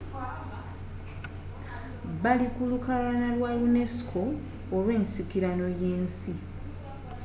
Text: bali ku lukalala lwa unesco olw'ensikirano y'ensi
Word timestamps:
bali 2.23 2.45
ku 2.55 2.61
lukalala 2.71 3.27
lwa 3.37 3.51
unesco 3.65 4.21
olw'ensikirano 4.75 5.65
y'ensi 5.79 6.33